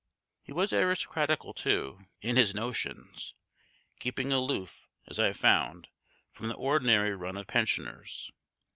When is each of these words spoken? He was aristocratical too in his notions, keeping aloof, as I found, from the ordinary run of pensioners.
He 0.41 0.51
was 0.51 0.73
aristocratical 0.73 1.53
too 1.53 2.07
in 2.23 2.35
his 2.35 2.55
notions, 2.55 3.35
keeping 3.99 4.31
aloof, 4.31 4.89
as 5.07 5.19
I 5.19 5.31
found, 5.31 5.89
from 6.31 6.47
the 6.47 6.55
ordinary 6.55 7.13
run 7.15 7.37
of 7.37 7.45
pensioners. 7.45 8.31